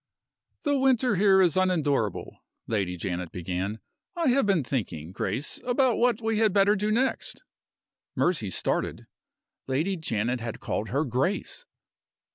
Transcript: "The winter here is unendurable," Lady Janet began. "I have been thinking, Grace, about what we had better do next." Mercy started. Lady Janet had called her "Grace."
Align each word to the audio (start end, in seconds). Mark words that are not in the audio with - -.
"The 0.63 0.79
winter 0.79 1.15
here 1.17 1.43
is 1.43 1.55
unendurable," 1.55 2.39
Lady 2.65 2.97
Janet 2.97 3.31
began. 3.31 3.81
"I 4.15 4.29
have 4.29 4.47
been 4.47 4.63
thinking, 4.63 5.11
Grace, 5.11 5.59
about 5.63 5.97
what 5.99 6.21
we 6.23 6.39
had 6.39 6.53
better 6.53 6.75
do 6.75 6.89
next." 6.91 7.43
Mercy 8.15 8.49
started. 8.49 9.05
Lady 9.67 9.95
Janet 9.97 10.39
had 10.39 10.59
called 10.59 10.89
her 10.89 11.05
"Grace." 11.05 11.67